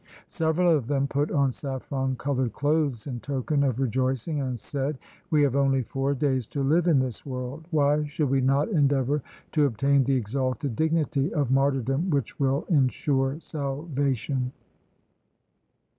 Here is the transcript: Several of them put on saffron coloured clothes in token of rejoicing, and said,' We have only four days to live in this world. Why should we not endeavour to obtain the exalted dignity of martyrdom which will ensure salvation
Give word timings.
Several 0.25 0.75
of 0.75 0.87
them 0.87 1.05
put 1.05 1.29
on 1.29 1.51
saffron 1.51 2.15
coloured 2.15 2.53
clothes 2.53 3.05
in 3.05 3.19
token 3.19 3.63
of 3.63 3.79
rejoicing, 3.79 4.41
and 4.41 4.57
said,' 4.59 4.97
We 5.29 5.43
have 5.43 5.55
only 5.55 5.83
four 5.83 6.15
days 6.15 6.47
to 6.47 6.63
live 6.63 6.87
in 6.87 6.97
this 6.97 7.23
world. 7.23 7.67
Why 7.69 8.05
should 8.07 8.31
we 8.31 8.41
not 8.41 8.67
endeavour 8.69 9.21
to 9.51 9.67
obtain 9.67 10.03
the 10.03 10.15
exalted 10.15 10.75
dignity 10.75 11.31
of 11.31 11.51
martyrdom 11.51 12.09
which 12.09 12.39
will 12.39 12.65
ensure 12.67 13.39
salvation 13.41 14.53